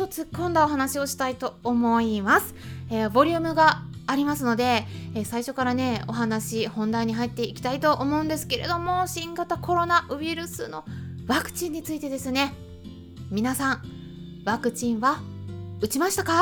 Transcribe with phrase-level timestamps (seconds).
[0.00, 2.54] と突っ込んだお話をしたいと思います、
[2.90, 10.84] えー、ボリュームがありますので、えー、最初からねお話本題に入っていきたいと思うんですけれども新型コロナウイルスの
[11.26, 12.54] ワクチンについてですね。
[13.30, 13.82] 皆さん
[14.44, 15.20] ワクチンは
[15.80, 16.32] 打ちましたか？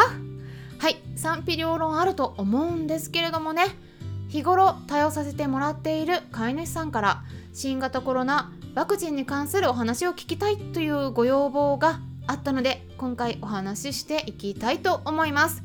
[0.79, 3.65] はい賛否両論あると思うんですけれどもね。
[4.29, 15.63] 日頃対応させてもらっている飼い主さんから新型コロナワクチンに関するお話を聞きたいというご要望があったので今回お話ししていきたいと思います。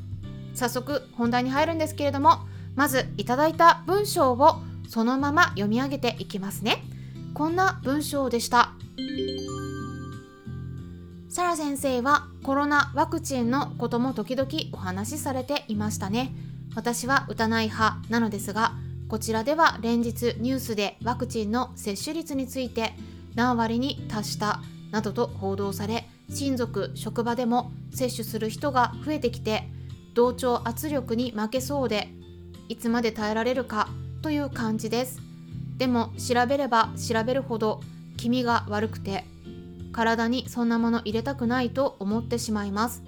[0.54, 2.40] 早速本題に入るんですけれども
[2.74, 6.82] まずいただいた文章をそのまま読み上げていきますね。
[7.34, 8.72] こんな文章でした。
[11.28, 16.32] サラ先生はコロナワクチンのことも時々お話しされていましたね。
[16.74, 18.72] 私は打たない派なのですが
[19.08, 22.94] こちらでは連日ニュースでワクチンの接種率について
[23.34, 24.60] 何割に達した
[24.94, 29.68] などと報道され親族職場でも接種する人が増えてきて
[30.14, 32.10] 同調圧力に負けそうで
[32.68, 33.88] いつまで耐えられるか
[34.22, 35.20] という感じです。
[35.78, 37.80] でも調べれば調べるほど
[38.16, 39.24] 気味が悪くて
[39.90, 43.02] 体にそんなもの入れたくないと思ってしまいます。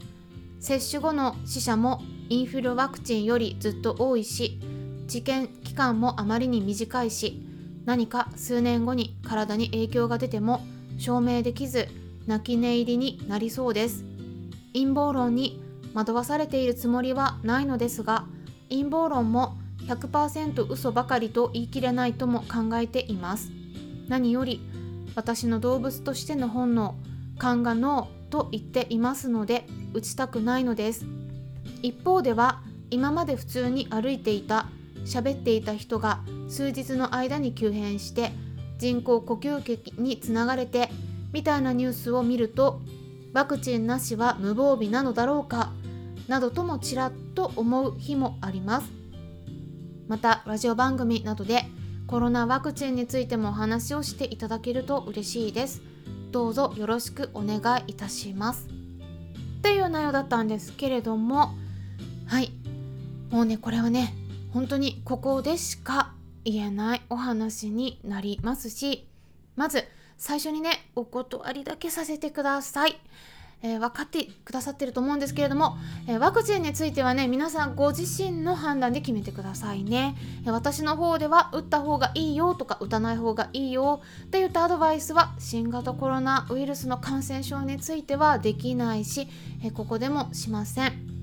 [0.59, 4.59] 接種後の死者もインフルワクチンよりずっと多いし
[5.07, 7.41] 治験期間もあまりに短いし
[7.85, 10.67] 何か数年後に体に影響が出ても
[10.99, 11.89] 証明できず
[12.27, 14.05] 泣き寝入りになりそうです。
[14.73, 15.61] 陰謀論に
[15.95, 18.27] 惑わされているつもりはないのですが
[18.69, 23.51] 陰謀論も100%嘘ばかりと言い切れないとも考えています。
[24.09, 24.61] 何より
[25.15, 26.97] 私の動物としての本能
[27.39, 31.07] 勘が脳と言っていますので打ちたくないのです。
[31.83, 34.67] 一方では今まで普通に歩いていた
[35.05, 38.33] 喋っていた人が数日の間に急変して
[38.79, 40.91] 人工呼吸器につながれて
[41.33, 42.81] みたいなニュースを見ると
[43.33, 45.73] ワクチンなしは無防備なのだろうか
[46.29, 48.91] などともちらっと思う日もあります。
[50.09, 51.65] またラジオ番組などで
[52.07, 55.83] コロナワクチンについてもお話をしていただけると嬉しいです。
[56.31, 58.69] どうぞよろしくお願いいたします。
[59.59, 61.55] っていう内容だったんですけれども
[62.27, 62.53] はい。
[63.31, 64.15] もうねこれはね
[64.53, 66.15] 本当にここでしか
[66.47, 69.09] 言えないお話になりますし
[69.57, 69.85] まず
[70.17, 72.97] 最初にねお断りだけさせてください。
[73.63, 80.15] えー、分かってくださってると思うんですけれども、えー、ワクチンについてはね皆さんご自身の判断で決めてくださいね、
[80.47, 89.27] え、私の方では打った方がいいよとか打たない方がいいよって言ったアドバイスは新型コロナウイルスの感染症についてはできないし、
[89.65, 91.16] えここでもしません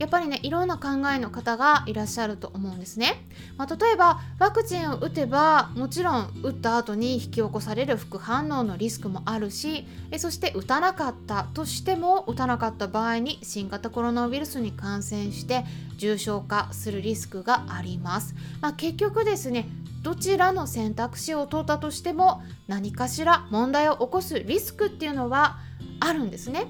[0.00, 3.22] やっぱりねいろんな考えの方がいらっしゃると思うんですね、
[3.58, 15.64] まあ、例えばワクチンを打てばもちろん打った後に引き起こされる副反応のリスクもあるしえそして打たなかったとしても打たなかった場合に新型コロナウイルスに感染して
[15.98, 19.68] 重症化するリスクがあります、まあ、結局ですね
[20.00, 25.58] どちらの選択肢を取ったとしても何かしら問題を起こすリスクっていうのは
[26.00, 26.64] あるんですね。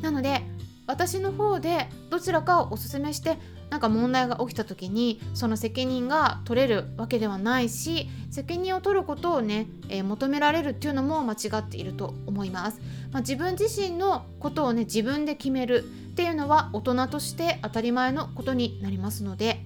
[0.00, 0.42] なので
[0.86, 3.38] 私の方でどちらかをおすすめして
[3.70, 12.80] なんか問題が起きた時にその責任が取れるわけではないし責任を取ることをね、えー、求められるっていうのも間違っていると思います、
[13.12, 19.64] まあ、自分自身のことをね自分で決めるっていうのは大人として当たり前のことになりますので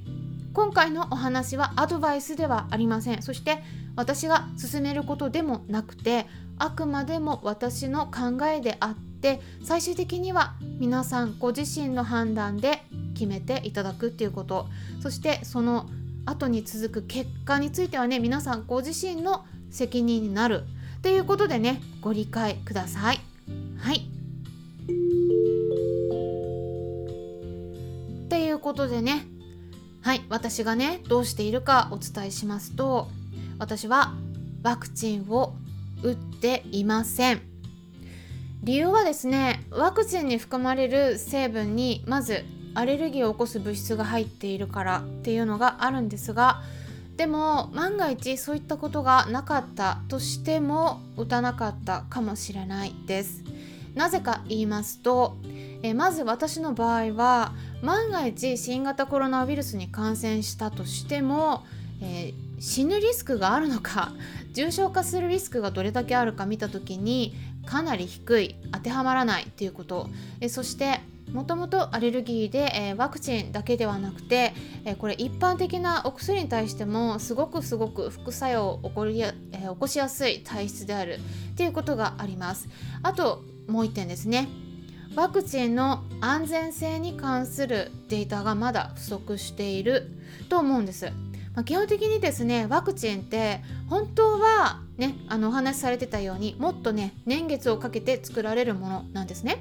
[0.52, 3.20] 今回のお話はアドバイスではありません。
[3.20, 3.62] そして
[3.94, 6.26] 私が進めることでもなくて
[6.58, 12.82] あくまでも私の考えであってで最終的には皆さんご自身の判断で
[13.14, 14.68] 決めていただくっていうこと
[15.00, 15.88] そしてその
[16.26, 20.64] 後に続く結果についてはね皆さんご自身の責任になる
[20.98, 23.20] っていうことでねご理解ください。
[23.78, 24.10] はい
[28.24, 29.26] っていうことでね
[30.02, 33.08] はい私がねどうしているかお伝えしますと
[33.58, 34.14] 私は
[34.62, 35.54] ワクチンを
[36.02, 37.55] 打っていません。
[38.66, 46.62] 理由はですねワクチンに含まれる成分にまずアレルギーを起こす物質が入っているからっていうのがあるんですが
[47.16, 53.44] でも万が一そういったことがなかったとしても打たなかったかもしれないです。
[53.94, 55.38] なぜか言いますと、
[55.82, 61.64] えまず私の場合は万が一新型コロナウイルスに感染したとしても、
[62.02, 64.12] えー、死ぬリスクがあるのか
[64.52, 67.34] 重症化するリスクがどれだけあるか見た時に
[67.66, 70.08] かなり低い当てはまらないということ、
[70.40, 71.00] えそして
[71.32, 74.54] もともとアレルギーで、えー、ワクチンだけではなくて、
[74.84, 81.18] えー、これ一般的なお薬に対してもすごくすごく副作用を起こりや、えー、起こしやすい体質である
[81.52, 82.68] っていうことがあります。
[83.02, 84.48] あともう一点ですね。
[85.16, 90.10] ワクチンの安全性に関するデータがまだ不足している
[90.50, 91.10] と思うんです、
[91.56, 99.60] まあ、基本的にですねワクチンって本当はねあのお話しされてたようにもっとね年月をかけて作られるものなんですね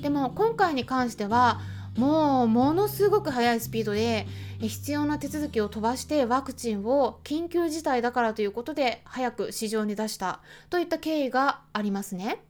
[0.00, 1.60] でも今回に関しては
[1.96, 4.26] もうものすごく速いスピードで
[4.60, 10.40] 必要な手続きを飛ばしてワクチンを緊急事態だからということで早く市場に出した
[10.70, 12.45] といった経緯がありますね。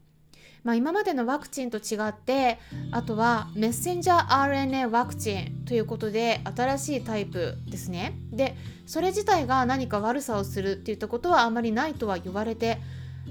[0.67, 2.59] まあ、今までのワクチンと違って
[2.91, 8.19] あとはメッセンジャー RNA ワクチンということで新しいタイプですね。
[8.33, 12.79] でそれ自体が何か悪さをするっていったことはあまりないとは言われて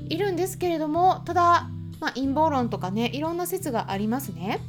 [0.07, 4.59] いるんですけれどもただまあ、陰謀論とかねいろんな説がありますね。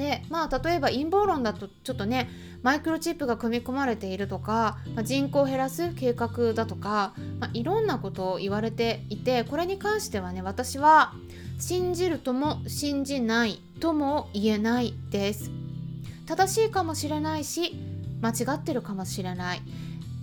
[0.00, 2.30] でまあ例えば陰謀論だとちょっとね
[2.62, 11.12] マイクロチップが組み込まれているとか、まあ、人口を減らす計画だとか、まあ、いろんなことを言われていてこれに関してはね私は
[11.58, 15.50] 信じるとも信じないとも言えないです。
[16.26, 17.76] 正しいかもしれないし
[18.22, 19.62] 間違ってるかもしれない。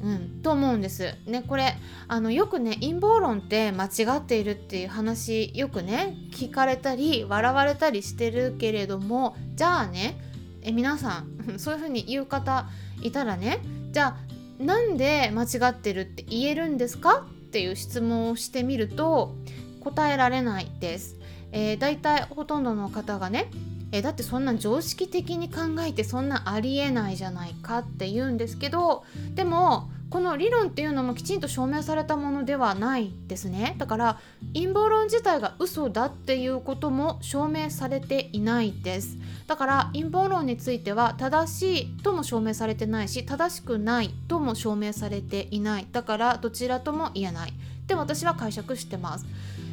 [0.07, 1.15] うん、と思うんです。
[1.25, 1.75] ねこれ
[2.07, 10.17] あのよくね陰謀論って間違っているっていう話よくね聞かれたり笑われたりしてるけれどもじゃあね
[10.61, 12.67] え皆さん そういうふうに言う方
[13.01, 13.59] いたらね
[13.91, 14.15] じゃ
[14.59, 17.25] あなんで間違ってるって言えるんですか？
[17.47, 19.35] っていう質問をしてみると
[19.81, 21.17] 答えられないです。
[21.51, 23.49] えー、大体ほとんどの方がね
[23.91, 33.75] えだってそんな常識的に考えてそんなありえないじゃないかって言うんですけどでもこの理論っていうのもきちんと証明されたものではないですね。
[33.77, 34.19] だから
[34.53, 39.17] 陰謀論自体が嘘だっていうことも証明されていないです。
[39.47, 45.87] だから陰謀論については正しいとも証明されてないし正しくないとも証明されていない。
[45.91, 47.51] だからどちらとも言えない。
[47.51, 47.53] っ
[47.87, 49.25] て私は解釈してます。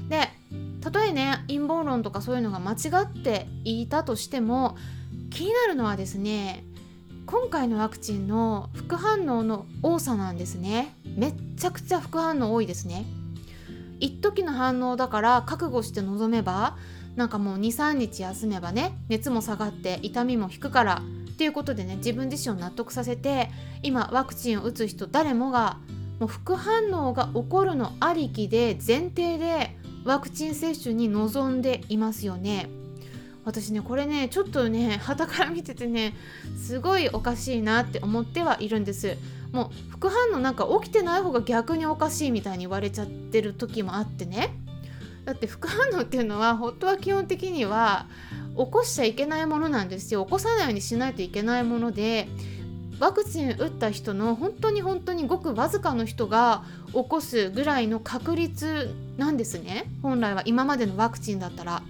[0.09, 0.29] で
[0.81, 4.77] たとえね陰謀論とかそういうのが間違っていたとしても
[5.31, 6.65] 気になるのはですね
[7.26, 13.06] 今回のワクチンの副反応の多さなんですねめっちゃくちゃ副反応多いですね
[14.00, 16.76] 一時の反応だから覚悟して臨めば
[17.17, 23.50] なんかもう23日休めばね熱も下がって痛みも引くからっていうことでね自分自身を納得させて
[23.82, 25.79] 今ワクチンを打つ人誰もが
[26.21, 32.69] もう副反応が起こるのありきで前提でワクチン接種に臨んでいますよね。
[33.44, 36.14] 私ねこれねちょっとね旗から見ててね
[36.56, 39.17] すごいおかしいなって思ってはいるんです。
[39.52, 44.52] もう副反応なんか起きてない方が逆におかしいみたいに言われちゃってる時もあってね。
[45.25, 48.06] だって副反応っていうのは本当は基本的には
[48.56, 50.25] 起こしちゃいけないものなんですよ。
[50.25, 52.29] 起こさないようにしないといけないもので
[52.99, 59.85] ワクチン打った人の本当に本当にごくわずかの人が起こすぐらいの確率なんですね。
[60.02, 61.82] 本来は今までのワクチンだったら。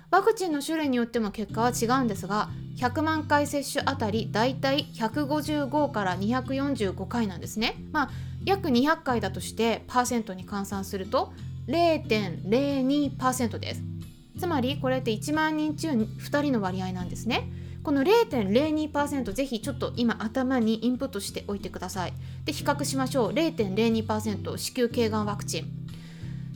[0.09, 7.75] ワクチンの種類によっても結果は違うんですが100万回接種あたりだいたい155から245回なんですね。
[7.91, 8.09] まあ
[8.45, 11.33] 約200回だとしてパーセントに換算すると
[11.67, 13.83] 0.02%です。
[14.39, 17.51] つまりこれって1万人中2人の割合なんですね。
[17.83, 22.13] この0.02%ぜひちょっと今頭にインプットしておいてください。
[22.45, 23.31] で比較しましょう。
[23.33, 25.65] 0.02%子宮頸がんワクチン。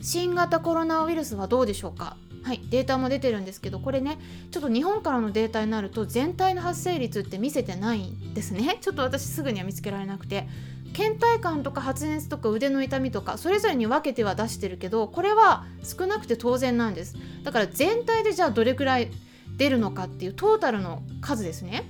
[0.00, 2.16] 新型コロナウイルスはどうでしょうか？
[2.42, 4.18] はい、データも出てるんですけどこれね
[4.50, 8.78] ちょっと日本からのデータになると全体の発生率って見せてないんですね。
[8.80, 10.48] ちょっと私すぐには見つけられなくて。
[10.92, 17.16] 倦怠感とか発熱とか腕の痛みとかそれぞれに分けては出してるけどこれは少なくて当然なんです。
[17.44, 19.10] だから全体でじゃあどれくらい
[19.56, 21.84] 出るのかっていうトータルの数ですね。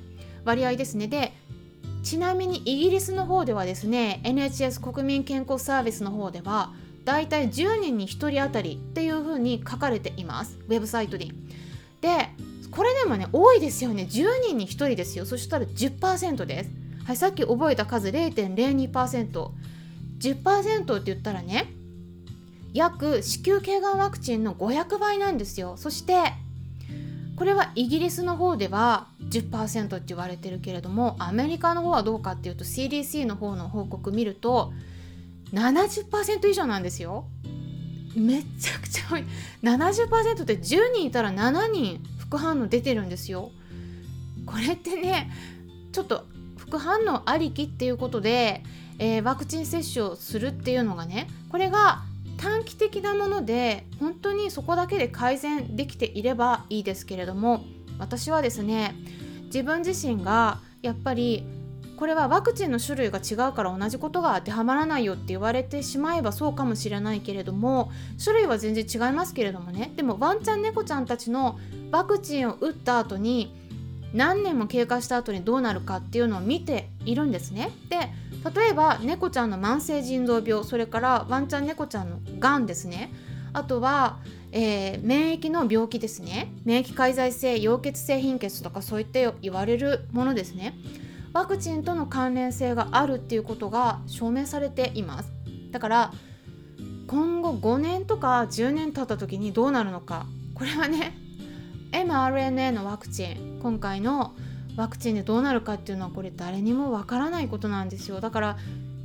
[0.45, 1.09] 割合ですね。
[1.09, 1.33] で
[2.03, 6.73] ちなみにイギリスの方ではですね NHS 国民健康サービスの方では
[7.05, 10.59] だいたい10人に1人当たりっていうふうに書かれています。
[10.69, 11.33] ウェブサイトに。
[12.01, 12.09] で
[13.09, 14.05] もね多いですよね。
[14.05, 15.27] 10人に1人ですよ。
[15.27, 16.71] そしたら10%です。
[17.05, 21.67] はいさっき覚えた数 0.02%10% って言ったらね
[22.73, 25.77] 約子宮頸がんワクチンの500倍なんですよ。
[25.77, 26.33] そして
[27.37, 34.73] これはイギリスの方では10%って言われてるけれどもアメリカの方はどうかっていうと CDC の方の報告見ると
[35.53, 37.25] 70%以上なんですよ。
[38.15, 39.25] めちゃくちゃ多い。
[39.63, 43.51] 70%って10人いたら7人副反応出てるんですよ。
[44.47, 45.31] これってね
[45.93, 46.25] ちょっと
[46.57, 48.63] 副反応ありきっていうことで、
[48.99, 52.03] えー、ワクチン接種をするっていうのがねこれが
[52.39, 57.65] 短期的なもので本当にそこだけで改善できていればいいですけれども
[57.99, 58.95] 私はですね
[59.45, 61.45] 自分自身がやっぱり
[61.97, 69.93] これはワクチンの種類が違うから同じことが当てはまらないよって言われてしまえばそうかもしれないけれども種類は全然違いますけれどもね。
[69.97, 71.59] でもワンちゃん猫ちゃんたちの
[71.91, 73.55] ワクチンを打った後に
[74.13, 77.71] 何年も経過した後にどうなるかっていうのを見ているんですね。
[77.89, 78.11] で
[78.55, 83.13] 例えば猫ちゃんの慢性腎臓病それからワンちゃん猫ちゃんのがんですね。
[83.53, 84.19] あとは、
[84.51, 86.53] えー、免疫の病気ですね。
[86.65, 90.75] 免疫介在性溶血性貧血とかそういった言われるものですね。
[91.33, 95.33] ワクチンとの関連性があるっていうことが証明されています。
[95.71, 96.13] だから
[97.07, 100.27] 今後5年とか10年経った時にどうなるのか。
[100.55, 101.17] これはね
[101.93, 103.59] mRNA のワクチン。
[103.63, 104.35] 今回の
[104.77, 108.21] ワクチンでどうなるかっていうのはこれ誰にもわからないことなんですよ。
[108.21, 108.57] だから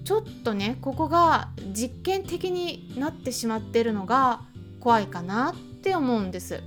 [0.04, 4.42] ちょっとねここが実験的になってしまってるのが
[4.80, 6.62] 怖いかなって思うんです。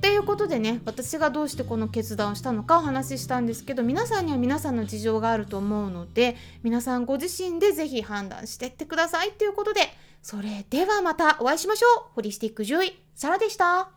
[0.00, 9.80] ということでね私がどうしてこの決断をしたのかお話ししたんですけど皆さんには皆さんの事情があると思うので皆さんご自身で是非判断してってくださいということで
[10.22, 12.14] それではまたお会いしましょう。
[12.14, 13.95] ホリスティック獣医サラでした。